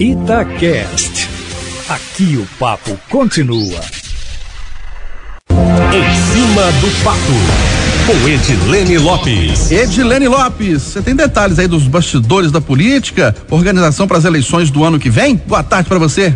[0.00, 1.28] Itacast.
[1.88, 3.80] Aqui o papo continua.
[5.50, 7.18] Em cima do papo,
[8.06, 9.72] com Edilene Lopes.
[9.72, 14.84] Edilene Lopes, você tem detalhes aí dos bastidores da política, organização para as eleições do
[14.84, 15.34] ano que vem?
[15.34, 16.32] Boa tarde para você.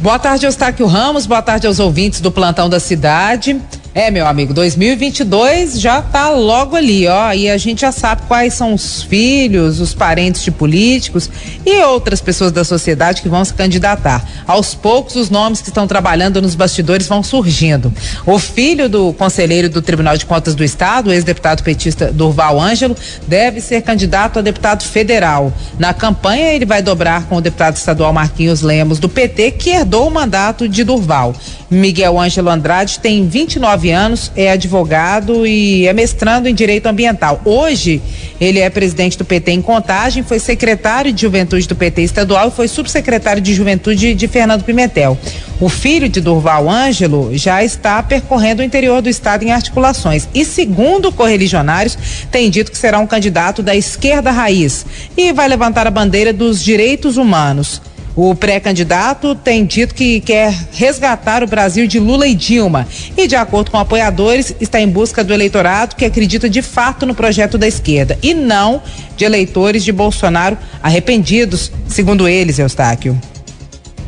[0.00, 1.26] Boa tarde, Eustáquio Ramos.
[1.26, 3.60] Boa tarde aos ouvintes do plantão da cidade.
[3.98, 8.52] É, meu amigo, 2022 já tá logo ali, ó, e a gente já sabe quais
[8.52, 11.30] são os filhos, os parentes de políticos
[11.64, 14.22] e outras pessoas da sociedade que vão se candidatar.
[14.46, 17.90] Aos poucos, os nomes que estão trabalhando nos bastidores vão surgindo.
[18.26, 22.94] O filho do conselheiro do Tribunal de Contas do Estado, ex-deputado petista Durval Ângelo,
[23.26, 25.50] deve ser candidato a deputado federal.
[25.78, 30.06] Na campanha, ele vai dobrar com o deputado estadual Marquinhos Lemos, do PT, que herdou
[30.06, 31.34] o mandato de Durval.
[31.70, 37.40] Miguel Ângelo Andrade tem 29 anos, é advogado e é mestrando em Direito Ambiental.
[37.44, 38.02] Hoje,
[38.40, 42.50] ele é presidente do PT em Contagem, foi secretário de Juventude do PT estadual e
[42.50, 45.18] foi subsecretário de Juventude de Fernando Pimentel.
[45.58, 50.44] O filho de Durval Ângelo já está percorrendo o interior do estado em articulações e,
[50.44, 51.96] segundo correligionários,
[52.30, 54.84] tem dito que será um candidato da esquerda raiz
[55.16, 57.80] e vai levantar a bandeira dos direitos humanos.
[58.16, 63.36] O pré-candidato tem dito que quer resgatar o Brasil de Lula e Dilma e, de
[63.36, 67.68] acordo com apoiadores, está em busca do eleitorado que acredita de fato no projeto da
[67.68, 68.82] esquerda e não
[69.18, 73.20] de eleitores de Bolsonaro arrependidos, segundo eles, Eustáquio.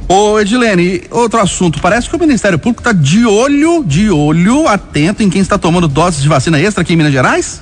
[0.08, 1.78] Ô Edilene, outro assunto.
[1.78, 5.86] Parece que o Ministério Público está de olho, de olho, atento em quem está tomando
[5.86, 7.60] doses de vacina extra aqui em Minas Gerais?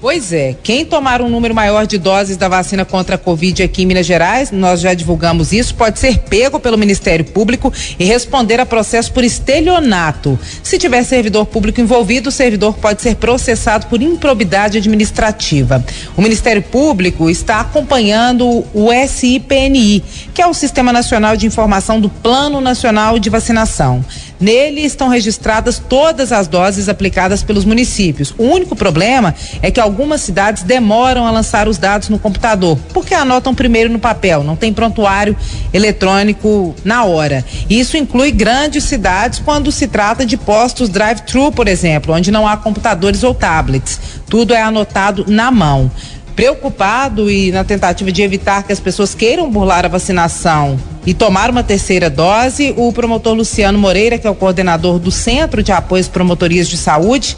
[0.00, 3.82] Pois é, quem tomar um número maior de doses da vacina contra a Covid aqui
[3.82, 8.58] em Minas Gerais, nós já divulgamos isso, pode ser pego pelo Ministério Público e responder
[8.60, 10.38] a processo por estelionato.
[10.62, 15.84] Se tiver servidor público envolvido, o servidor pode ser processado por improbidade administrativa.
[16.16, 22.08] O Ministério Público está acompanhando o SIPNI, que é o Sistema Nacional de Informação do
[22.08, 24.02] Plano Nacional de Vacinação.
[24.40, 28.34] Nele estão registradas todas as doses aplicadas pelos municípios.
[28.38, 33.12] O único problema é que algumas cidades demoram a lançar os dados no computador, porque
[33.12, 35.36] anotam primeiro no papel, não tem prontuário
[35.74, 37.44] eletrônico na hora.
[37.68, 42.56] Isso inclui grandes cidades quando se trata de postos drive-thru, por exemplo, onde não há
[42.56, 44.00] computadores ou tablets.
[44.26, 45.90] Tudo é anotado na mão.
[46.34, 51.50] Preocupado e na tentativa de evitar que as pessoas queiram burlar a vacinação e tomar
[51.50, 56.00] uma terceira dose, o promotor Luciano Moreira, que é o coordenador do Centro de Apoio
[56.00, 57.36] às Promotorias de Saúde,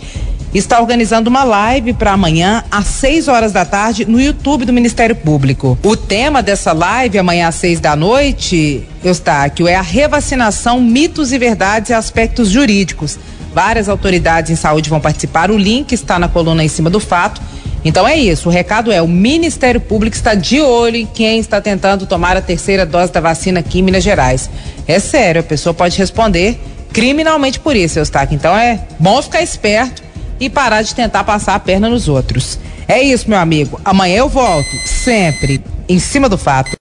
[0.52, 5.14] está organizando uma live para amanhã às 6 horas da tarde no YouTube do Ministério
[5.14, 5.78] Público.
[5.82, 11.38] O tema dessa live amanhã às 6 da noite, Eustáquio, é a revacinação, mitos e
[11.38, 13.18] verdades e aspectos jurídicos.
[13.54, 15.50] Várias autoridades em saúde vão participar.
[15.50, 17.40] O link está na coluna em cima do fato
[17.84, 21.60] então é isso, o recado é: o Ministério Público está de olho em quem está
[21.60, 24.48] tentando tomar a terceira dose da vacina aqui em Minas Gerais.
[24.86, 26.60] É sério, a pessoa pode responder
[26.92, 28.34] criminalmente por isso, Eustáquio.
[28.34, 30.02] Então é bom ficar esperto
[30.38, 32.58] e parar de tentar passar a perna nos outros.
[32.86, 33.80] É isso, meu amigo.
[33.84, 36.70] Amanhã eu volto, sempre em cima do fato.